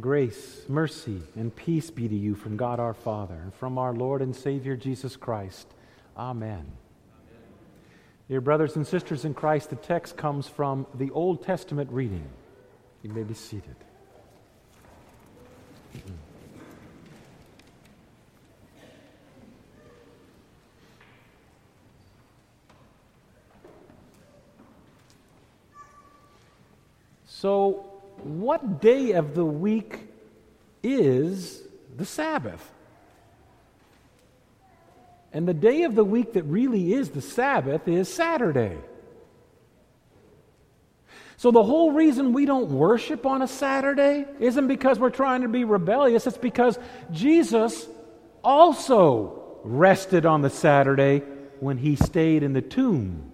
Grace, 0.00 0.62
mercy, 0.68 1.20
and 1.36 1.54
peace 1.54 1.90
be 1.90 2.08
to 2.08 2.14
you 2.14 2.34
from 2.34 2.56
God 2.56 2.80
our 2.80 2.94
Father 2.94 3.34
and 3.34 3.52
from 3.52 3.76
our 3.76 3.92
Lord 3.92 4.22
and 4.22 4.34
Savior 4.34 4.74
Jesus 4.74 5.16
Christ. 5.16 5.66
Amen. 6.16 6.50
Amen. 6.50 6.66
Dear 8.26 8.40
brothers 8.40 8.76
and 8.76 8.86
sisters 8.86 9.26
in 9.26 9.34
Christ, 9.34 9.68
the 9.68 9.76
text 9.76 10.16
comes 10.16 10.48
from 10.48 10.86
the 10.94 11.10
Old 11.10 11.44
Testament 11.44 11.90
reading. 11.92 12.26
You 13.02 13.10
may 13.10 13.22
be 13.22 13.34
seated. 13.34 13.76
So, 27.26 27.91
what 28.24 28.80
day 28.80 29.12
of 29.12 29.34
the 29.34 29.44
week 29.44 30.00
is 30.82 31.62
the 31.96 32.04
Sabbath? 32.04 32.72
And 35.32 35.48
the 35.48 35.54
day 35.54 35.84
of 35.84 35.94
the 35.94 36.04
week 36.04 36.34
that 36.34 36.42
really 36.44 36.92
is 36.92 37.10
the 37.10 37.22
Sabbath 37.22 37.88
is 37.88 38.12
Saturday. 38.12 38.76
So, 41.38 41.50
the 41.50 41.62
whole 41.62 41.90
reason 41.90 42.32
we 42.32 42.46
don't 42.46 42.70
worship 42.70 43.26
on 43.26 43.42
a 43.42 43.48
Saturday 43.48 44.26
isn't 44.38 44.68
because 44.68 44.98
we're 45.00 45.10
trying 45.10 45.42
to 45.42 45.48
be 45.48 45.64
rebellious, 45.64 46.26
it's 46.26 46.36
because 46.36 46.78
Jesus 47.10 47.88
also 48.44 49.58
rested 49.64 50.26
on 50.26 50.42
the 50.42 50.50
Saturday 50.50 51.20
when 51.60 51.78
he 51.78 51.96
stayed 51.96 52.42
in 52.42 52.52
the 52.52 52.62
tomb. 52.62 53.31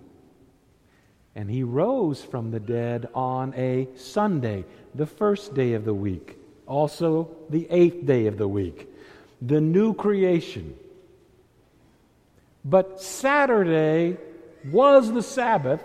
And 1.38 1.48
he 1.48 1.62
rose 1.62 2.20
from 2.20 2.50
the 2.50 2.58
dead 2.58 3.08
on 3.14 3.54
a 3.54 3.86
Sunday, 3.94 4.64
the 4.92 5.06
first 5.06 5.54
day 5.54 5.74
of 5.74 5.84
the 5.84 5.94
week, 5.94 6.36
also 6.66 7.30
the 7.48 7.68
eighth 7.70 8.04
day 8.04 8.26
of 8.26 8.38
the 8.38 8.48
week, 8.48 8.92
the 9.40 9.60
new 9.60 9.94
creation. 9.94 10.74
But 12.64 13.00
Saturday 13.00 14.16
was 14.72 15.12
the 15.12 15.22
Sabbath. 15.22 15.80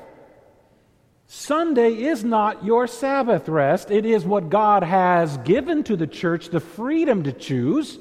Sunday 1.28 2.02
is 2.02 2.24
not 2.24 2.66
your 2.66 2.88
Sabbath 2.88 3.48
rest. 3.48 3.92
It 3.92 4.08
is 4.08 4.26
what 4.26 4.50
God 4.50 4.82
has 4.82 5.38
given 5.38 5.84
to 5.84 5.96
the 5.96 6.08
church 6.08 6.50
the 6.50 6.62
freedom 6.62 7.22
to 7.26 7.32
choose, 7.32 8.00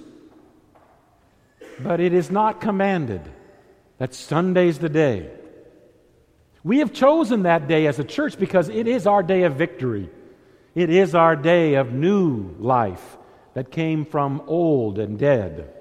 but 1.80 2.00
it 2.00 2.14
is 2.14 2.30
not 2.30 2.62
commanded 2.62 3.20
that 3.98 4.14
Sunday's 4.14 4.78
the 4.78 4.88
day. 4.88 5.30
We 6.64 6.78
have 6.78 6.92
chosen 6.92 7.42
that 7.42 7.66
day 7.66 7.86
as 7.86 7.98
a 7.98 8.04
church 8.04 8.38
because 8.38 8.68
it 8.68 8.86
is 8.86 9.06
our 9.06 9.22
day 9.22 9.42
of 9.42 9.56
victory. 9.56 10.08
It 10.74 10.90
is 10.90 11.14
our 11.14 11.34
day 11.34 11.74
of 11.74 11.92
new 11.92 12.54
life 12.58 13.18
that 13.54 13.70
came 13.70 14.04
from 14.04 14.42
old 14.46 14.98
and 14.98 15.18
dead. 15.18 15.74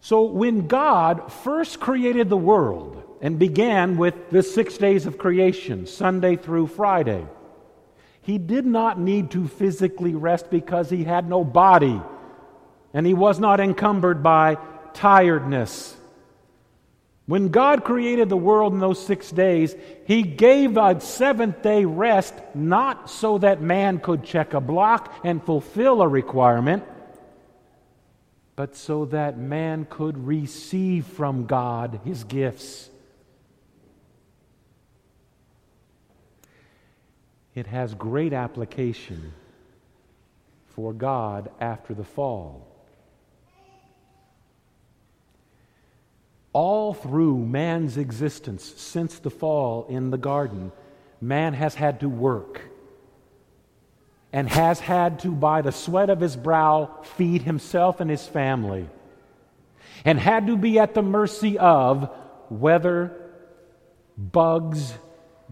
So, 0.00 0.22
when 0.24 0.66
God 0.66 1.32
first 1.32 1.80
created 1.80 2.28
the 2.28 2.36
world 2.36 3.02
and 3.20 3.38
began 3.38 3.96
with 3.96 4.30
the 4.30 4.42
six 4.42 4.76
days 4.78 5.06
of 5.06 5.18
creation, 5.18 5.86
Sunday 5.86 6.36
through 6.36 6.68
Friday, 6.68 7.26
he 8.20 8.38
did 8.38 8.66
not 8.66 9.00
need 9.00 9.30
to 9.32 9.48
physically 9.48 10.14
rest 10.14 10.50
because 10.50 10.90
he 10.90 11.04
had 11.04 11.28
no 11.28 11.44
body 11.44 12.00
and 12.92 13.06
he 13.06 13.14
was 13.14 13.38
not 13.38 13.60
encumbered 13.60 14.22
by 14.22 14.58
tiredness 14.92 15.96
when 17.26 17.48
God 17.48 17.82
created 17.82 18.28
the 18.28 18.36
world 18.36 18.72
in 18.72 18.78
those 18.78 19.04
six 19.04 19.30
days, 19.30 19.74
He 20.04 20.22
gave 20.22 20.76
a 20.76 21.00
seventh 21.00 21.60
day 21.60 21.84
rest 21.84 22.34
not 22.54 23.10
so 23.10 23.38
that 23.38 23.60
man 23.60 23.98
could 23.98 24.22
check 24.24 24.54
a 24.54 24.60
block 24.60 25.12
and 25.24 25.42
fulfill 25.42 26.02
a 26.02 26.08
requirement, 26.08 26.84
but 28.54 28.76
so 28.76 29.06
that 29.06 29.38
man 29.38 29.86
could 29.90 30.24
receive 30.24 31.04
from 31.04 31.46
God 31.46 32.00
His 32.04 32.22
gifts. 32.22 32.90
It 37.56 37.66
has 37.66 37.94
great 37.94 38.32
application 38.32 39.32
for 40.68 40.92
God 40.92 41.50
after 41.58 41.92
the 41.94 42.04
fall. 42.04 42.75
All 46.56 46.94
through 46.94 47.36
man's 47.36 47.98
existence 47.98 48.64
since 48.78 49.18
the 49.18 49.28
fall 49.28 49.84
in 49.90 50.08
the 50.08 50.16
garden, 50.16 50.72
man 51.20 51.52
has 51.52 51.74
had 51.74 52.00
to 52.00 52.08
work 52.08 52.62
and 54.32 54.48
has 54.48 54.80
had 54.80 55.18
to, 55.18 55.32
by 55.32 55.60
the 55.60 55.70
sweat 55.70 56.08
of 56.08 56.18
his 56.18 56.34
brow, 56.34 57.02
feed 57.18 57.42
himself 57.42 58.00
and 58.00 58.10
his 58.10 58.26
family, 58.26 58.88
and 60.02 60.18
had 60.18 60.46
to 60.46 60.56
be 60.56 60.78
at 60.78 60.94
the 60.94 61.02
mercy 61.02 61.58
of 61.58 62.10
weather, 62.48 63.12
bugs, 64.16 64.94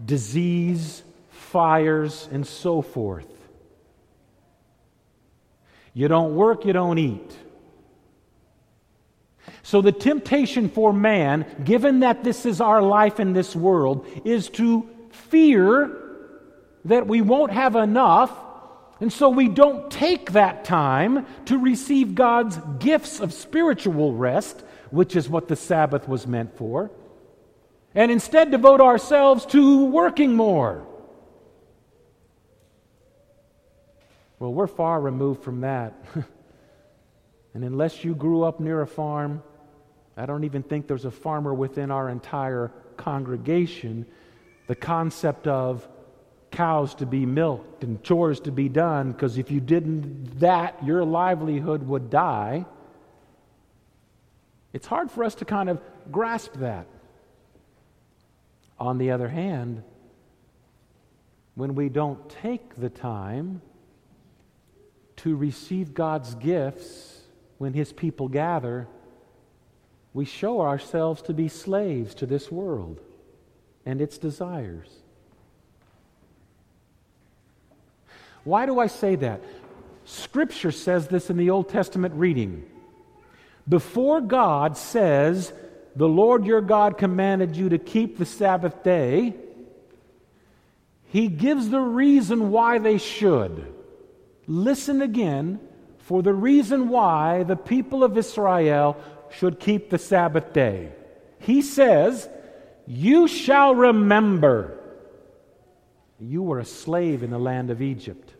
disease, 0.03 1.03
fires, 1.29 2.27
and 2.31 2.47
so 2.47 2.81
forth. 2.81 3.31
You 5.93 6.07
don't 6.07 6.33
work, 6.33 6.65
you 6.65 6.73
don't 6.73 6.97
eat. 6.97 7.34
So, 9.63 9.81
the 9.81 9.91
temptation 9.91 10.69
for 10.69 10.93
man, 10.93 11.45
given 11.63 12.01
that 12.01 12.23
this 12.23 12.45
is 12.45 12.61
our 12.61 12.81
life 12.81 13.19
in 13.19 13.33
this 13.33 13.55
world, 13.55 14.05
is 14.23 14.49
to 14.51 14.89
fear 15.11 16.05
that 16.85 17.07
we 17.07 17.21
won't 17.21 17.51
have 17.51 17.75
enough, 17.75 18.31
and 18.99 19.11
so 19.11 19.29
we 19.29 19.47
don't 19.47 19.89
take 19.91 20.33
that 20.33 20.65
time 20.65 21.25
to 21.45 21.57
receive 21.57 22.15
God's 22.15 22.59
gifts 22.79 23.19
of 23.19 23.33
spiritual 23.33 24.13
rest, 24.13 24.63
which 24.91 25.15
is 25.15 25.27
what 25.27 25.47
the 25.47 25.55
Sabbath 25.55 26.07
was 26.07 26.27
meant 26.27 26.55
for, 26.57 26.91
and 27.95 28.11
instead 28.11 28.51
devote 28.51 28.81
ourselves 28.81 29.45
to 29.47 29.85
working 29.85 30.35
more. 30.35 30.85
Well, 34.37 34.53
we're 34.53 34.67
far 34.67 35.01
removed 35.01 35.43
from 35.43 35.61
that. 35.61 35.93
and 37.55 37.63
unless 37.63 38.03
you 38.03 38.13
grew 38.13 38.43
up 38.43 38.59
near 38.59 38.81
a 38.81 38.87
farm, 38.87 39.41
I 40.17 40.25
don't 40.25 40.43
even 40.43 40.61
think 40.61 40.87
there's 40.87 41.05
a 41.05 41.11
farmer 41.11 41.53
within 41.53 41.89
our 41.89 42.09
entire 42.09 42.69
congregation. 42.97 44.05
The 44.67 44.75
concept 44.75 45.47
of 45.47 45.87
cows 46.51 46.95
to 46.95 47.05
be 47.05 47.25
milked 47.25 47.85
and 47.85 48.03
chores 48.03 48.41
to 48.41 48.51
be 48.51 48.67
done, 48.67 49.13
because 49.13 49.37
if 49.37 49.51
you 49.51 49.61
didn't 49.61 50.41
that, 50.41 50.83
your 50.85 51.05
livelihood 51.05 51.81
would 51.87 52.09
die. 52.09 52.65
It's 54.73 54.85
hard 54.85 55.09
for 55.09 55.23
us 55.23 55.35
to 55.35 55.45
kind 55.45 55.69
of 55.69 55.79
grasp 56.11 56.55
that. 56.55 56.87
On 58.77 58.97
the 58.97 59.11
other 59.11 59.29
hand, 59.29 59.81
when 61.55 61.73
we 61.73 61.87
don't 61.87 62.29
take 62.29 62.75
the 62.75 62.89
time 62.89 63.61
to 65.17 65.37
receive 65.37 65.93
God's 65.93 66.35
gifts 66.35 67.14
when 67.57 67.73
His 67.73 67.93
people 67.93 68.27
gather, 68.27 68.87
we 70.13 70.25
show 70.25 70.61
ourselves 70.61 71.21
to 71.23 71.33
be 71.33 71.47
slaves 71.47 72.15
to 72.15 72.25
this 72.25 72.51
world 72.51 72.99
and 73.85 74.01
its 74.01 74.17
desires. 74.17 74.89
Why 78.43 78.65
do 78.65 78.79
I 78.79 78.87
say 78.87 79.15
that? 79.15 79.41
Scripture 80.05 80.71
says 80.71 81.07
this 81.07 81.29
in 81.29 81.37
the 81.37 81.49
Old 81.49 81.67
Testament 81.67 82.13
reading. 82.13 82.63
Before 83.67 84.21
God 84.21 84.77
says, 84.77 85.51
The 85.95 86.07
Lord 86.07 86.45
your 86.45 86.61
God 86.61 86.97
commanded 86.97 87.55
you 87.55 87.69
to 87.69 87.79
keep 87.79 88.17
the 88.17 88.25
Sabbath 88.25 88.83
day, 88.83 89.33
he 91.07 91.27
gives 91.27 91.69
the 91.69 91.81
reason 91.81 92.51
why 92.51 92.77
they 92.77 92.99
should. 92.99 93.73
Listen 94.47 95.01
again 95.01 95.59
for 96.05 96.21
the 96.21 96.33
reason 96.33 96.89
why 96.89 97.41
the 97.43 97.55
people 97.55 98.03
of 98.03 98.15
Israel 98.15 98.95
should 99.31 99.59
keep 99.59 99.89
the 99.89 99.97
Sabbath 99.97 100.53
day. 100.53 100.91
He 101.39 101.63
says, 101.63 102.29
You 102.85 103.27
shall 103.27 103.73
remember 103.73 104.79
you 106.19 106.43
were 106.43 106.59
a 106.59 106.65
slave 106.65 107.23
in 107.23 107.31
the 107.31 107.39
land 107.39 107.71
of 107.71 107.81
Egypt. 107.81 108.35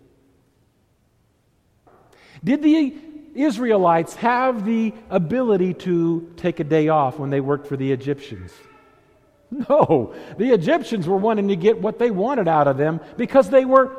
Did 2.43 2.61
the 2.61 2.93
Israelites 3.33 4.13
have 4.17 4.63
the 4.63 4.93
ability 5.09 5.73
to 5.73 6.31
take 6.37 6.59
a 6.59 6.63
day 6.63 6.89
off 6.89 7.17
when 7.17 7.31
they 7.31 7.41
worked 7.41 7.65
for 7.65 7.77
the 7.77 7.91
Egyptians? 7.91 8.51
No. 9.69 10.13
The 10.37 10.53
Egyptians 10.53 11.07
were 11.07 11.17
wanting 11.17 11.47
to 11.47 11.55
get 11.55 11.79
what 11.81 11.97
they 11.97 12.11
wanted 12.11 12.47
out 12.47 12.67
of 12.67 12.77
them 12.77 12.99
because 13.17 13.49
they 13.49 13.65
were 13.65 13.91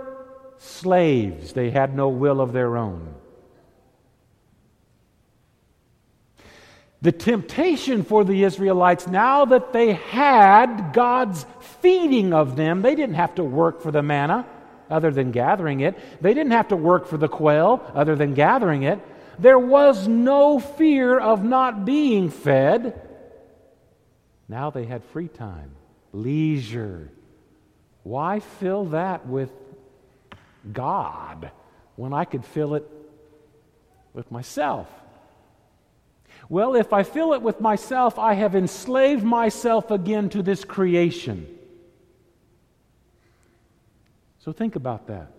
slaves. 0.59 1.53
They 1.53 1.71
had 1.71 1.97
no 1.97 2.09
will 2.09 2.41
of 2.41 2.53
their 2.53 2.77
own. 2.77 3.15
The 7.03 7.13
temptation 7.13 8.05
for 8.05 8.25
the 8.25 8.45
Israelites, 8.45 9.07
now 9.07 9.45
that 9.47 9.73
they 9.73 9.93
had 9.95 10.93
God's 10.93 11.45
feeding 11.81 12.33
of 12.33 12.57
them, 12.57 12.83
they 12.83 12.95
didn't 12.95 13.17
have 13.17 13.35
to 13.37 13.45
work 13.45 13.83
for 13.83 13.91
the 13.91 14.03
manna. 14.03 14.47
other 14.91 15.11
than 15.11 15.33
gathering 15.33 15.81
it. 15.81 15.99
They 16.21 16.35
didn't 16.35 16.53
have 16.53 16.69
to 16.69 16.77
work 16.77 17.07
for 17.07 17.17
the 17.17 17.29
quail 17.29 17.83
other 17.95 18.17
than 18.17 18.35
gathering 18.35 18.83
it. 18.85 19.01
There 19.39 19.59
was 19.59 20.09
no 20.09 20.59
fear 20.59 21.19
of 21.19 21.45
not 21.45 21.85
being 21.85 22.31
fed. 22.31 23.01
Now 24.49 24.71
they 24.71 24.85
had 24.85 25.05
free 25.05 25.29
time, 25.29 25.73
leisure. 26.13 27.11
Why 28.03 28.41
fill 28.41 28.87
that 28.87 29.27
with 29.27 29.51
God 30.73 31.51
when 31.97 32.13
I 32.13 32.25
could 32.25 32.45
fill 32.45 32.75
it 32.75 32.89
with 34.15 34.31
myself? 34.31 34.89
Well, 36.49 36.77
if 36.77 36.93
I 36.93 37.03
fill 37.03 37.33
it 37.33 37.43
with 37.43 37.61
myself, 37.61 38.19
I 38.19 38.35
have 38.35 38.55
enslaved 38.55 39.25
myself 39.25 39.91
again 39.91 40.29
to 40.31 40.43
this 40.43 40.65
creation. 40.65 41.47
So 44.39 44.53
think 44.53 44.77
about 44.77 45.09
that. 45.09 45.33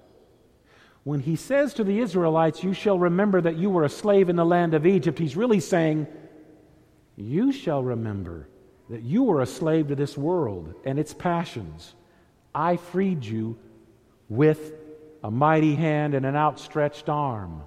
When 1.05 1.21
he 1.21 1.37
says 1.37 1.73
to 1.75 1.85
the 1.85 1.99
Israelites, 1.99 2.63
You 2.63 2.73
shall 2.73 2.99
remember 2.99 3.39
that 3.39 3.55
you 3.55 3.69
were 3.69 3.85
a 3.85 3.89
slave 3.89 4.27
in 4.27 4.35
the 4.35 4.45
land 4.45 4.73
of 4.73 4.85
Egypt, 4.85 5.17
he's 5.17 5.37
really 5.37 5.61
saying, 5.61 6.07
You 7.15 7.53
shall 7.53 7.81
remember 7.81 8.49
that 8.89 9.03
you 9.03 9.23
were 9.23 9.41
a 9.41 9.45
slave 9.45 9.87
to 9.87 9.95
this 9.95 10.17
world 10.17 10.73
and 10.83 10.99
its 10.99 11.13
passions. 11.13 11.93
I 12.53 12.75
freed 12.75 13.23
you 13.23 13.57
with 14.27 14.73
a 15.23 15.31
mighty 15.31 15.75
hand 15.75 16.13
and 16.13 16.25
an 16.25 16.35
outstretched 16.35 17.07
arm. 17.07 17.63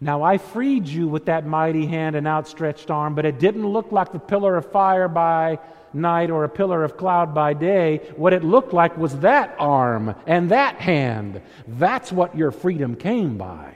Now, 0.00 0.22
I 0.22 0.36
freed 0.36 0.86
you 0.86 1.08
with 1.08 1.26
that 1.26 1.46
mighty 1.46 1.86
hand 1.86 2.16
and 2.16 2.26
outstretched 2.26 2.90
arm, 2.90 3.14
but 3.14 3.24
it 3.24 3.38
didn't 3.38 3.66
look 3.66 3.92
like 3.92 4.12
the 4.12 4.18
pillar 4.18 4.56
of 4.56 4.70
fire 4.70 5.08
by 5.08 5.58
night 5.94 6.30
or 6.30 6.44
a 6.44 6.48
pillar 6.48 6.84
of 6.84 6.98
cloud 6.98 7.34
by 7.34 7.54
day. 7.54 8.02
What 8.16 8.34
it 8.34 8.44
looked 8.44 8.74
like 8.74 8.98
was 8.98 9.18
that 9.20 9.56
arm 9.58 10.14
and 10.26 10.50
that 10.50 10.76
hand. 10.76 11.40
That's 11.66 12.12
what 12.12 12.36
your 12.36 12.50
freedom 12.50 12.94
came 12.94 13.38
by. 13.38 13.74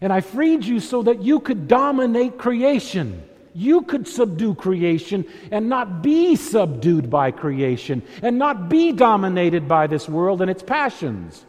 And 0.00 0.12
I 0.12 0.20
freed 0.20 0.64
you 0.64 0.78
so 0.78 1.02
that 1.02 1.22
you 1.22 1.40
could 1.40 1.66
dominate 1.66 2.38
creation. 2.38 3.22
You 3.54 3.82
could 3.82 4.06
subdue 4.06 4.54
creation 4.54 5.24
and 5.50 5.68
not 5.68 6.02
be 6.02 6.36
subdued 6.36 7.08
by 7.08 7.30
creation 7.30 8.02
and 8.22 8.38
not 8.38 8.68
be 8.68 8.92
dominated 8.92 9.66
by 9.66 9.86
this 9.86 10.08
world 10.08 10.42
and 10.42 10.50
its 10.50 10.62
passions. 10.62 11.44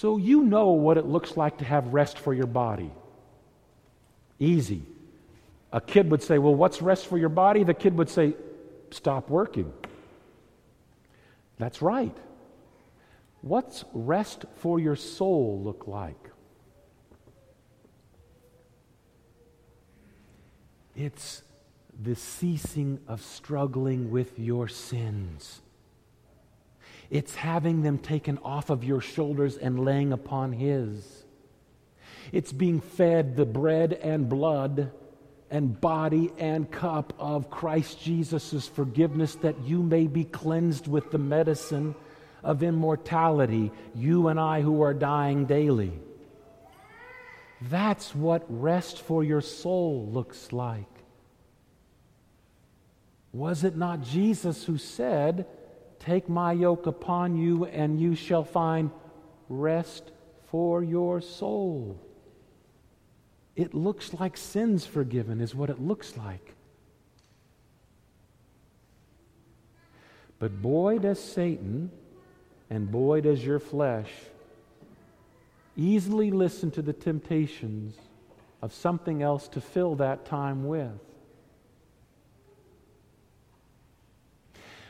So 0.00 0.16
you 0.16 0.44
know 0.44 0.68
what 0.68 0.96
it 0.96 1.06
looks 1.06 1.36
like 1.36 1.58
to 1.58 1.64
have 1.64 1.92
rest 1.92 2.20
for 2.20 2.32
your 2.32 2.46
body. 2.46 2.92
Easy. 4.38 4.84
A 5.72 5.80
kid 5.80 6.08
would 6.12 6.22
say, 6.22 6.38
Well, 6.38 6.54
what's 6.54 6.80
rest 6.80 7.08
for 7.08 7.18
your 7.18 7.30
body? 7.30 7.64
The 7.64 7.74
kid 7.74 7.96
would 7.98 8.08
say, 8.08 8.36
Stop 8.92 9.28
working. 9.28 9.72
That's 11.58 11.82
right. 11.82 12.16
What's 13.40 13.84
rest 13.92 14.44
for 14.58 14.78
your 14.78 14.94
soul 14.94 15.60
look 15.64 15.88
like? 15.88 16.30
It's 20.94 21.42
the 22.00 22.14
ceasing 22.14 23.00
of 23.08 23.20
struggling 23.20 24.12
with 24.12 24.38
your 24.38 24.68
sins. 24.68 25.60
It's 27.10 27.34
having 27.34 27.82
them 27.82 27.98
taken 27.98 28.38
off 28.38 28.70
of 28.70 28.84
your 28.84 29.00
shoulders 29.00 29.56
and 29.56 29.84
laying 29.84 30.12
upon 30.12 30.52
His. 30.52 31.24
It's 32.32 32.52
being 32.52 32.80
fed 32.80 33.36
the 33.36 33.46
bread 33.46 33.94
and 33.94 34.28
blood 34.28 34.90
and 35.50 35.80
body 35.80 36.30
and 36.38 36.70
cup 36.70 37.14
of 37.18 37.50
Christ 37.50 38.02
Jesus' 38.02 38.68
forgiveness 38.68 39.36
that 39.36 39.58
you 39.64 39.82
may 39.82 40.06
be 40.06 40.24
cleansed 40.24 40.86
with 40.86 41.10
the 41.10 41.18
medicine 41.18 41.94
of 42.42 42.62
immortality, 42.62 43.72
you 43.94 44.28
and 44.28 44.38
I 44.38 44.60
who 44.60 44.82
are 44.82 44.94
dying 44.94 45.46
daily. 45.46 45.92
That's 47.62 48.14
what 48.14 48.44
rest 48.48 49.00
for 49.00 49.24
your 49.24 49.40
soul 49.40 50.06
looks 50.12 50.52
like. 50.52 50.86
Was 53.32 53.64
it 53.64 53.76
not 53.76 54.02
Jesus 54.02 54.64
who 54.64 54.78
said, 54.78 55.46
Take 55.98 56.28
my 56.28 56.52
yoke 56.52 56.86
upon 56.86 57.36
you, 57.36 57.64
and 57.66 58.00
you 58.00 58.14
shall 58.14 58.44
find 58.44 58.90
rest 59.48 60.10
for 60.50 60.82
your 60.82 61.20
soul. 61.20 62.00
It 63.56 63.74
looks 63.74 64.14
like 64.14 64.36
sins 64.36 64.86
forgiven, 64.86 65.40
is 65.40 65.54
what 65.54 65.70
it 65.70 65.80
looks 65.80 66.16
like. 66.16 66.54
But 70.38 70.62
boy, 70.62 70.98
does 70.98 71.18
Satan 71.18 71.90
and 72.70 72.90
boy, 72.90 73.22
does 73.22 73.44
your 73.44 73.58
flesh 73.58 74.10
easily 75.76 76.30
listen 76.30 76.70
to 76.72 76.82
the 76.82 76.92
temptations 76.92 77.96
of 78.60 78.72
something 78.72 79.22
else 79.22 79.48
to 79.48 79.60
fill 79.60 79.94
that 79.96 80.24
time 80.24 80.66
with. 80.66 80.90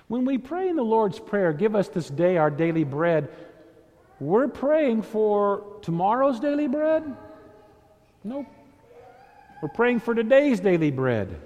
When 0.09 0.25
we 0.25 0.39
pray 0.39 0.69
in 0.69 0.77
the 0.77 0.83
Lord's 0.83 1.19
Prayer, 1.19 1.53
give 1.53 1.77
us 1.77 1.89
this 1.89 2.09
day 2.09 2.39
our 2.39 2.51
daily 2.51 2.85
bread, 2.85 3.29
we're 4.21 4.49
praying 4.49 5.03
for 5.03 5.65
tomorrow's 5.83 6.41
daily 6.41 6.67
bread? 6.67 7.17
Nope. 8.25 8.47
We're 9.63 9.69
praying 9.69 10.01
for 10.01 10.15
today's 10.15 10.61
daily 10.61 10.91
bread. 10.91 11.39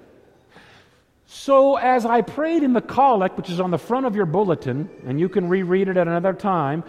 So, 1.27 1.77
as 1.77 2.07
I 2.07 2.21
prayed 2.21 2.63
in 2.63 2.73
the 2.73 2.81
collect, 2.81 3.37
which 3.37 3.51
is 3.51 3.59
on 3.59 3.71
the 3.71 3.79
front 3.79 4.07
of 4.07 4.15
your 4.15 4.27
bulletin, 4.27 4.89
and 5.07 5.19
you 5.19 5.29
can 5.29 5.49
reread 5.49 5.89
it 5.89 5.97
at 5.97 6.07
another 6.07 6.33
time, 6.33 6.85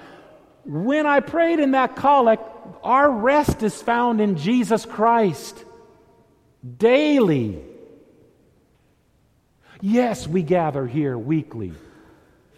when 0.66 1.06
I 1.06 1.22
prayed 1.22 1.60
in 1.60 1.72
that 1.72 1.96
collect, 1.96 2.44
our 2.84 3.10
rest 3.10 3.64
is 3.64 3.81
found 3.81 4.22
in 4.22 4.38
Jesus 4.38 4.86
Christ 4.86 5.64
daily. 6.78 7.64
Yes, 9.85 10.30
we 10.30 10.44
gather 10.44 10.88
here 10.88 11.18
weekly. 11.18 11.74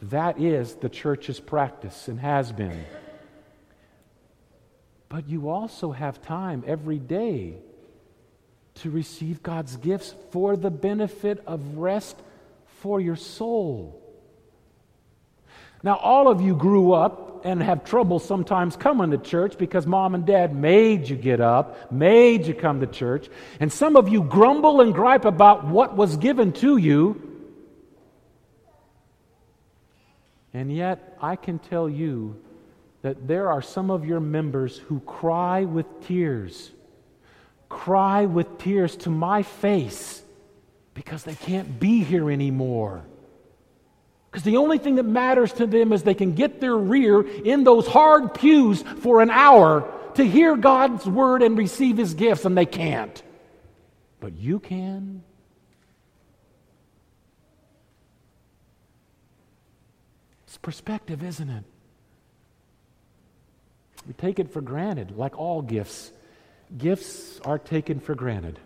That 0.03 0.39
is 0.39 0.75
the 0.75 0.89
church's 0.89 1.39
practice 1.39 2.07
and 2.07 2.19
has 2.19 2.51
been. 2.51 2.85
But 5.09 5.27
you 5.27 5.49
also 5.49 5.91
have 5.91 6.21
time 6.21 6.63
every 6.67 6.99
day 6.99 7.55
to 8.75 8.91
receive 8.91 9.41
God's 9.41 9.75
gifts 9.75 10.13
for 10.29 10.55
the 10.55 10.69
benefit 10.69 11.41
of 11.47 11.79
rest 11.79 12.15
for 12.67 13.01
your 13.01 13.15
soul. 13.15 13.99
Now, 15.81 15.95
all 15.95 16.27
of 16.27 16.41
you 16.41 16.55
grew 16.55 16.91
up 16.91 17.24
and 17.45 17.61
have 17.61 17.85
trouble 17.85 18.17
sometimes 18.17 18.75
coming 18.75 19.11
to 19.11 19.19
church 19.19 19.55
because 19.59 19.85
mom 19.85 20.15
and 20.15 20.25
dad 20.25 20.55
made 20.55 21.07
you 21.07 21.15
get 21.15 21.39
up, 21.39 21.91
made 21.91 22.47
you 22.47 22.55
come 22.55 22.79
to 22.79 22.87
church. 22.87 23.29
And 23.59 23.71
some 23.71 23.95
of 23.95 24.09
you 24.09 24.23
grumble 24.23 24.81
and 24.81 24.95
gripe 24.95 25.25
about 25.25 25.67
what 25.67 25.95
was 25.95 26.17
given 26.17 26.53
to 26.53 26.77
you. 26.77 27.21
And 30.55 30.75
yet, 30.75 31.15
I 31.21 31.35
can 31.35 31.59
tell 31.59 31.87
you 31.87 32.41
that 33.03 33.27
there 33.27 33.51
are 33.51 33.61
some 33.61 33.91
of 33.91 34.05
your 34.05 34.19
members 34.19 34.79
who 34.79 34.99
cry 35.01 35.65
with 35.65 35.85
tears, 36.07 36.71
cry 37.69 38.25
with 38.25 38.57
tears 38.57 38.95
to 38.97 39.11
my 39.11 39.43
face 39.43 40.23
because 40.95 41.23
they 41.23 41.35
can't 41.35 41.79
be 41.79 42.03
here 42.03 42.31
anymore. 42.31 43.03
Because 44.35 44.43
the 44.43 44.57
only 44.57 44.79
thing 44.79 44.95
that 44.95 45.03
matters 45.03 45.53
to 45.53 45.65
them 45.65 45.93
is 45.93 46.03
they 46.03 46.13
can 46.13 46.33
get 46.33 46.59
their 46.59 46.75
rear 46.75 47.21
in 47.21 47.63
those 47.63 47.87
hard 47.87 48.33
pews 48.33 48.81
for 48.81 49.21
an 49.21 49.29
hour 49.29 49.89
to 50.15 50.27
hear 50.27 50.57
God's 50.57 51.05
word 51.05 51.41
and 51.41 51.57
receive 51.57 51.95
his 51.95 52.15
gifts, 52.15 52.43
and 52.43 52.57
they 52.57 52.65
can't. 52.65 53.23
But 54.19 54.35
you 54.35 54.59
can. 54.59 55.23
It's 60.47 60.57
perspective, 60.57 61.23
isn't 61.23 61.49
it? 61.49 61.63
We 64.05 64.11
take 64.15 64.37
it 64.37 64.51
for 64.51 64.59
granted, 64.59 65.15
like 65.15 65.39
all 65.39 65.61
gifts. 65.61 66.11
Gifts 66.77 67.39
are 67.45 67.57
taken 67.57 68.01
for 68.01 68.15
granted. 68.15 68.59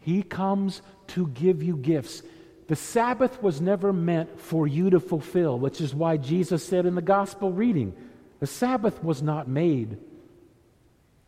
He 0.00 0.22
comes 0.22 0.80
to 1.08 1.26
give 1.26 1.62
you 1.62 1.76
gifts. 1.76 2.22
The 2.68 2.76
Sabbath 2.76 3.42
was 3.42 3.60
never 3.60 3.92
meant 3.92 4.40
for 4.40 4.66
you 4.66 4.90
to 4.90 5.00
fulfill, 5.00 5.58
which 5.58 5.80
is 5.80 5.94
why 5.94 6.16
Jesus 6.16 6.64
said 6.66 6.86
in 6.86 6.94
the 6.94 7.02
gospel 7.02 7.52
reading, 7.52 7.94
the 8.40 8.46
Sabbath 8.46 9.02
was 9.02 9.22
not 9.22 9.48
made 9.48 9.98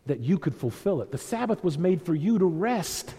that 0.07 0.21
you 0.21 0.38
could 0.38 0.54
fulfill 0.54 1.00
it. 1.00 1.12
The 1.12 1.18
Sabbath 1.18 1.62
was 1.62 1.78
made 1.78 2.02
for 2.02 2.14
you 2.14 2.38
to 2.38 2.45
rest, 2.45 3.14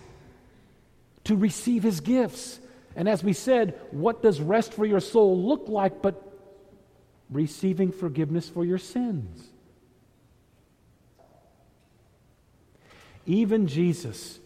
to 1.26 1.36
receive 1.36 1.84
his 1.84 2.02
gifts. 2.02 2.60
And 2.96 3.08
as 3.08 3.24
we 3.24 3.34
said, 3.34 3.80
what 3.92 4.22
does 4.22 4.42
rest 4.42 4.74
for 4.74 4.86
your 4.86 5.00
soul 5.00 5.42
look 5.42 5.70
like 5.70 6.02
but 6.02 6.22
receiving 7.30 7.92
forgiveness 7.92 8.50
for 8.50 8.66
your 8.66 8.80
sins? 8.80 9.50
even 13.30 13.68
Jesus, 13.68 14.40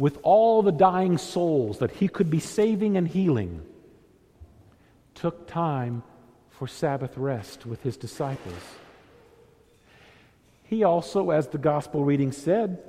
with 0.00 0.18
all 0.22 0.62
the 0.62 0.72
dying 0.72 1.18
souls 1.18 1.80
that 1.80 1.90
he 1.90 2.08
could 2.08 2.30
be 2.30 2.40
saving 2.40 2.96
and 2.96 3.06
healing, 3.06 3.60
took 5.14 5.46
time 5.46 6.02
for 6.48 6.66
Sabbath 6.66 7.18
rest 7.18 7.66
with 7.66 7.82
his 7.82 7.98
disciples. 7.98 8.62
He 10.62 10.84
also, 10.84 11.28
as 11.28 11.48
the 11.48 11.58
gospel 11.58 12.02
reading 12.02 12.32
said, 12.32 12.82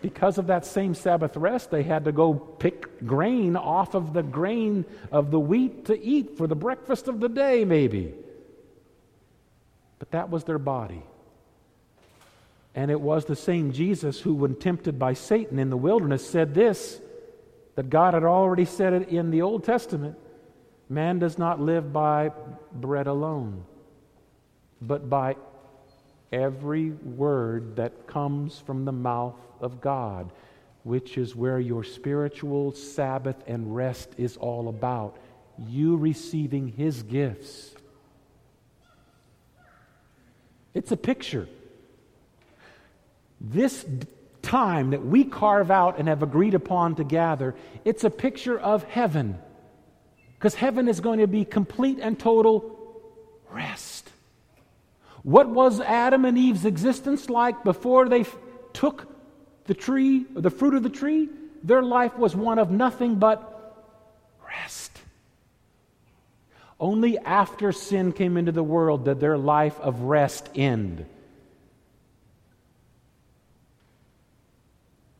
because 0.00 0.38
of 0.38 0.46
that 0.46 0.64
same 0.64 0.94
Sabbath 0.94 1.36
rest, 1.36 1.72
they 1.72 1.82
had 1.82 2.04
to 2.04 2.12
go 2.12 2.34
pick 2.34 3.04
grain 3.04 3.56
off 3.56 3.96
of 3.96 4.12
the 4.12 4.22
grain 4.22 4.84
of 5.10 5.32
the 5.32 5.40
wheat 5.40 5.86
to 5.86 6.00
eat 6.00 6.38
for 6.38 6.46
the 6.46 6.54
breakfast 6.54 7.08
of 7.08 7.18
the 7.18 7.28
day, 7.28 7.64
maybe. 7.64 8.14
But 9.98 10.12
that 10.12 10.30
was 10.30 10.44
their 10.44 10.60
body. 10.60 11.02
And 12.74 12.90
it 12.90 13.00
was 13.00 13.24
the 13.24 13.36
same 13.36 13.72
Jesus 13.72 14.20
who, 14.20 14.34
when 14.34 14.54
tempted 14.54 14.98
by 14.98 15.12
Satan 15.12 15.58
in 15.58 15.70
the 15.70 15.76
wilderness, 15.76 16.26
said 16.26 16.54
this 16.54 17.00
that 17.74 17.90
God 17.90 18.14
had 18.14 18.24
already 18.24 18.64
said 18.64 18.92
it 18.92 19.08
in 19.08 19.30
the 19.30 19.42
Old 19.42 19.64
Testament 19.64 20.16
man 20.88 21.18
does 21.18 21.38
not 21.38 21.60
live 21.60 21.92
by 21.92 22.30
bread 22.72 23.06
alone, 23.06 23.64
but 24.80 25.08
by 25.08 25.36
every 26.30 26.90
word 26.90 27.76
that 27.76 28.06
comes 28.06 28.58
from 28.58 28.84
the 28.84 28.92
mouth 28.92 29.36
of 29.60 29.80
God, 29.80 30.30
which 30.82 31.16
is 31.16 31.34
where 31.34 31.58
your 31.58 31.84
spiritual 31.84 32.72
Sabbath 32.72 33.36
and 33.46 33.74
rest 33.74 34.10
is 34.18 34.36
all 34.36 34.68
about. 34.68 35.16
You 35.58 35.96
receiving 35.96 36.68
His 36.68 37.02
gifts. 37.02 37.74
It's 40.74 40.92
a 40.92 40.96
picture. 40.96 41.48
This 43.44 43.84
time 44.40 44.90
that 44.90 45.04
we 45.04 45.24
carve 45.24 45.70
out 45.70 45.98
and 45.98 46.06
have 46.06 46.22
agreed 46.22 46.54
upon 46.54 46.94
to 46.96 47.04
gather, 47.04 47.56
it's 47.84 48.04
a 48.04 48.10
picture 48.10 48.58
of 48.58 48.84
heaven. 48.84 49.38
Because 50.38 50.54
heaven 50.54 50.88
is 50.88 51.00
going 51.00 51.18
to 51.18 51.26
be 51.26 51.44
complete 51.44 51.98
and 52.00 52.18
total 52.18 52.78
rest. 53.50 54.08
What 55.24 55.48
was 55.48 55.80
Adam 55.80 56.24
and 56.24 56.38
Eve's 56.38 56.64
existence 56.64 57.28
like 57.28 57.64
before 57.64 58.08
they 58.08 58.20
f- 58.20 58.36
took 58.72 59.08
the 59.66 59.74
tree, 59.74 60.24
the 60.34 60.50
fruit 60.50 60.74
of 60.74 60.82
the 60.82 60.88
tree? 60.88 61.28
Their 61.64 61.82
life 61.82 62.16
was 62.16 62.34
one 62.34 62.58
of 62.58 62.70
nothing 62.70 63.16
but 63.16 63.48
rest. 64.46 64.98
Only 66.78 67.18
after 67.18 67.70
sin 67.70 68.12
came 68.12 68.36
into 68.36 68.52
the 68.52 68.64
world 68.64 69.04
did 69.04 69.20
their 69.20 69.38
life 69.38 69.78
of 69.80 70.00
rest 70.02 70.48
end. 70.56 71.06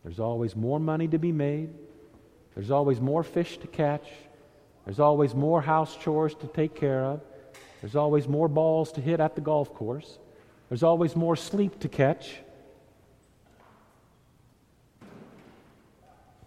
There's 0.02 0.20
always 0.20 0.56
more 0.56 0.80
money 0.80 1.08
to 1.08 1.18
be 1.18 1.32
made. 1.32 1.70
There's 2.54 2.70
always 2.70 3.00
more 3.00 3.22
fish 3.22 3.58
to 3.58 3.66
catch. 3.66 4.06
There's 4.84 5.00
always 5.00 5.34
more 5.34 5.62
house 5.62 5.96
chores 5.96 6.34
to 6.36 6.46
take 6.48 6.74
care 6.74 7.04
of. 7.04 7.20
There's 7.80 7.96
always 7.96 8.28
more 8.28 8.48
balls 8.48 8.92
to 8.92 9.00
hit 9.00 9.20
at 9.20 9.34
the 9.34 9.40
golf 9.40 9.72
course. 9.74 10.18
There's 10.68 10.82
always 10.82 11.14
more 11.14 11.36
sleep 11.36 11.80
to 11.80 11.88
catch. 11.88 12.36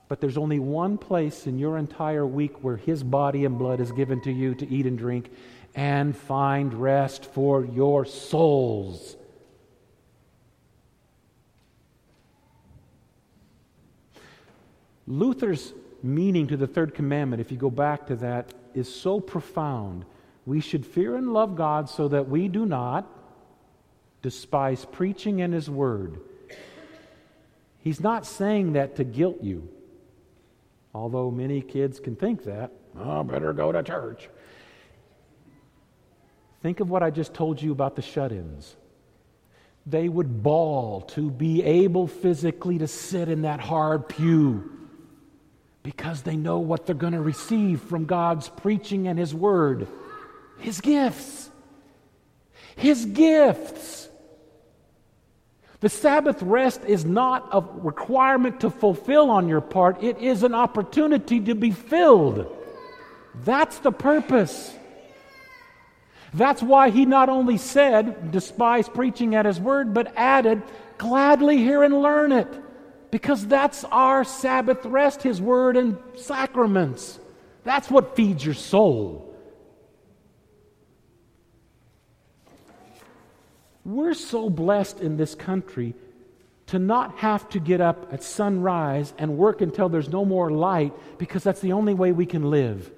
But 0.07 0.21
there's 0.21 0.38
only 0.38 0.59
one 0.59 0.97
place 0.97 1.47
in 1.47 1.57
your 1.57 1.77
entire 1.77 2.25
week 2.25 2.63
where 2.63 2.77
His 2.77 3.03
body 3.03 3.45
and 3.45 3.57
blood 3.57 3.79
is 3.79 3.91
given 3.91 4.21
to 4.21 4.31
you 4.31 4.53
to 4.55 4.69
eat 4.69 4.85
and 4.85 4.97
drink 4.97 5.31
and 5.74 6.15
find 6.15 6.74
rest 6.74 7.25
for 7.25 7.65
your 7.65 8.05
souls. 8.05 9.17
Luther's 15.07 15.74
meaning 16.01 16.47
to 16.47 16.57
the 16.57 16.67
third 16.67 16.93
commandment, 16.93 17.41
if 17.41 17.51
you 17.51 17.57
go 17.57 17.69
back 17.69 18.07
to 18.07 18.15
that, 18.17 18.53
is 18.74 18.93
so 18.93 19.19
profound 19.19 20.05
we 20.45 20.59
should 20.59 20.85
fear 20.85 21.15
and 21.15 21.33
love 21.33 21.55
God 21.55 21.89
so 21.89 22.07
that 22.07 22.29
we 22.29 22.47
do 22.47 22.65
not 22.65 23.07
despise 24.21 24.85
preaching 24.85 25.41
and 25.41 25.53
His 25.53 25.69
Word. 25.69 26.19
He's 27.79 28.00
not 28.00 28.25
saying 28.25 28.74
that 28.74 28.95
to 28.95 29.03
guilt 29.03 29.38
you, 29.41 29.69
although 30.93 31.31
many 31.31 31.62
kids 31.62 32.00
can 32.00 32.15
think 32.15 32.43
that. 32.45 32.71
Oh, 32.97 33.24
better 33.24 33.53
go 33.53 33.71
to 33.71 33.83
church. 33.83 34.29
Think 36.62 36.79
of 36.79 36.89
what 36.89 37.03
I 37.03 37.12
just 37.12 37.33
told 37.33 37.62
you 37.62 37.71
about 37.71 37.95
the 37.95 38.01
shut 38.01 38.31
ins. 38.31 38.75
They 39.85 40.09
would 40.09 40.41
bawl 40.41 41.01
to 41.01 41.29
be 41.29 41.62
able 41.62 42.07
physically 42.07 42.79
to 42.79 42.88
sit 42.88 43.29
in 43.29 43.43
that 43.43 43.59
hard 43.59 44.09
pew 44.09 44.71
because 45.85 46.23
they 46.23 46.35
know 46.35 46.57
what 46.57 46.87
they're 46.87 46.95
going 46.95 47.13
to 47.13 47.21
receive 47.21 47.79
from 47.79 48.05
God's 48.05 48.49
preaching 48.49 49.07
and 49.07 49.19
His 49.19 49.35
Word. 49.35 49.87
His 50.57 50.81
gifts. 50.81 51.47
His 52.75 53.05
gifts. 53.05 54.09
The 55.81 55.89
Sabbath 55.89 56.41
rest 56.41 56.81
is 56.87 57.05
not 57.05 57.49
a 57.51 57.61
requirement 57.61 58.61
to 58.61 58.71
fulfill 58.71 59.29
on 59.29 59.47
your 59.47 59.61
part, 59.61 60.01
it 60.01 60.17
is 60.17 60.41
an 60.41 60.55
opportunity 60.55 61.39
to 61.41 61.53
be 61.53 61.69
filled. 61.69 62.47
That's 63.43 63.77
the 63.77 63.91
purpose. 63.91 64.73
That's 66.33 66.63
why 66.63 66.89
he 66.89 67.05
not 67.05 67.29
only 67.29 67.57
said, 67.57 68.31
despise 68.31 68.89
preaching 68.89 69.35
at 69.35 69.45
his 69.45 69.59
word, 69.59 69.93
but 69.93 70.11
added, 70.15 70.63
gladly 70.97 71.57
hear 71.57 71.83
and 71.83 72.01
learn 72.01 72.31
it. 72.31 72.47
Because 73.12 73.45
that's 73.47 73.83
our 73.85 74.24
Sabbath 74.24 74.85
rest, 74.85 75.24
his 75.24 75.41
word 75.41 75.77
and 75.77 75.97
sacraments. 76.15 77.19
That's 77.63 77.89
what 77.89 78.15
feeds 78.15 78.43
your 78.43 78.55
soul. 78.55 79.33
We're 83.83 84.15
so 84.15 84.50
blessed 84.50 85.00
in 85.00 85.17
this 85.17 85.35
country 85.35 85.93
to 86.67 86.79
not 86.79 87.17
have 87.19 87.47
to 87.50 87.59
get 87.59 87.79
up 87.79 88.12
at 88.12 88.24
sunrise 88.24 89.13
and 89.17 89.38
work 89.38 89.62
until 89.62 89.89
there's 89.89 90.09
no 90.09 90.25
more 90.25 90.50
light 90.50 90.93
because 91.19 91.43
that's 91.43 91.62
the 91.62 91.74
only 91.74 91.93
way 91.93 92.12
we 92.12 92.25
can 92.25 92.50
live. 92.50 92.91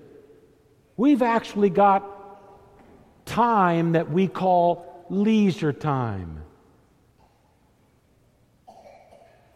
We've 0.96 1.22
actually 1.22 1.70
got 1.70 2.06
time 3.26 3.92
that 3.92 4.10
we 4.10 4.28
call 4.28 5.06
leisure 5.10 5.74
time. 5.74 6.44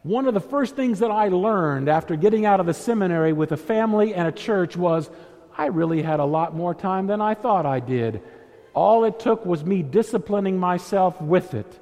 One 0.03 0.27
of 0.27 0.33
the 0.33 0.39
first 0.39 0.75
things 0.75 0.99
that 0.99 1.11
I 1.11 1.27
learned 1.27 1.87
after 1.87 2.15
getting 2.15 2.45
out 2.45 2.59
of 2.59 2.65
the 2.65 2.73
seminary 2.73 3.33
with 3.33 3.51
a 3.51 3.57
family 3.57 4.15
and 4.15 4.27
a 4.27 4.31
church 4.31 4.75
was 4.75 5.09
I 5.55 5.67
really 5.67 6.01
had 6.01 6.19
a 6.19 6.25
lot 6.25 6.55
more 6.55 6.73
time 6.73 7.07
than 7.07 7.21
I 7.21 7.35
thought 7.35 7.65
I 7.65 7.79
did. 7.79 8.21
All 8.73 9.03
it 9.03 9.19
took 9.19 9.45
was 9.45 9.63
me 9.63 9.83
disciplining 9.83 10.57
myself 10.57 11.21
with 11.21 11.53
it 11.53 11.79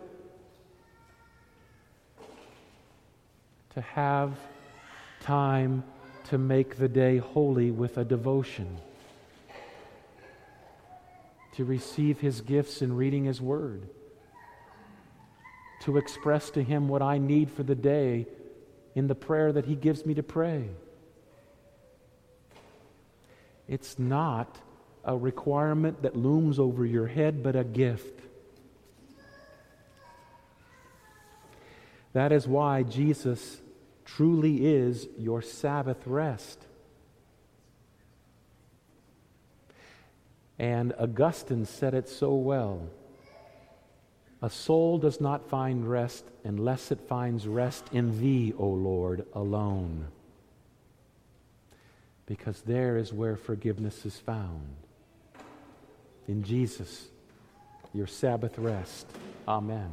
to 3.75 3.81
have 3.81 4.33
time 5.21 5.83
to 6.25 6.37
make 6.37 6.77
the 6.77 6.89
day 6.89 7.17
holy 7.17 7.71
with 7.71 7.97
a 7.97 8.03
devotion, 8.03 8.77
to 11.55 11.63
receive 11.63 12.19
His 12.19 12.41
gifts 12.41 12.81
in 12.81 12.95
reading 12.95 13.25
His 13.25 13.39
Word, 13.39 13.87
to 15.81 15.97
express 15.97 16.49
to 16.51 16.63
Him 16.63 16.87
what 16.87 17.01
I 17.01 17.17
need 17.17 17.51
for 17.51 17.63
the 17.63 17.75
day 17.75 18.27
in 18.95 19.07
the 19.07 19.15
prayer 19.15 19.51
that 19.51 19.65
He 19.65 19.75
gives 19.75 20.05
me 20.05 20.13
to 20.15 20.23
pray. 20.23 20.69
It's 23.67 23.99
not 23.99 24.57
a 25.05 25.15
requirement 25.15 26.01
that 26.01 26.15
looms 26.15 26.59
over 26.59 26.85
your 26.85 27.07
head, 27.07 27.43
but 27.43 27.55
a 27.55 27.63
gift. 27.63 28.19
That 32.13 32.31
is 32.31 32.47
why 32.47 32.83
Jesus 32.83 33.61
truly 34.03 34.65
is 34.65 35.07
your 35.17 35.41
Sabbath 35.41 36.05
rest. 36.05 36.65
And 40.57 40.93
Augustine 40.99 41.65
said 41.65 41.93
it 41.93 42.09
so 42.09 42.33
well. 42.33 42.89
A 44.41 44.49
soul 44.49 44.97
does 44.97 45.19
not 45.19 45.49
find 45.49 45.89
rest 45.89 46.23
unless 46.45 46.91
it 46.91 47.01
finds 47.07 47.45
rest 47.45 47.85
in 47.91 48.21
Thee, 48.21 48.53
O 48.57 48.67
Lord, 48.67 49.25
alone. 49.33 50.07
Because 52.25 52.61
there 52.61 52.97
is 52.97 53.11
where 53.11 53.35
forgiveness 53.35 54.05
is 54.05 54.17
found 54.17 54.75
in 56.29 56.43
Jesus, 56.43 57.07
your 57.91 58.05
Sabbath 58.05 58.57
rest. 58.59 59.07
Amen. 59.47 59.91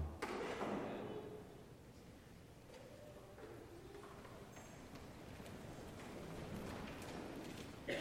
The 7.87 7.95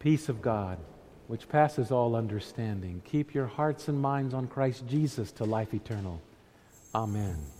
peace 0.00 0.28
of 0.28 0.42
God, 0.42 0.78
which 1.26 1.48
passes 1.48 1.90
all 1.90 2.14
understanding, 2.14 3.02
keep 3.04 3.34
your 3.34 3.46
hearts 3.46 3.88
and 3.88 4.00
minds 4.00 4.34
on 4.34 4.46
Christ 4.46 4.86
Jesus 4.86 5.32
to 5.32 5.44
life 5.44 5.74
eternal. 5.74 6.20
Amen. 6.94 7.55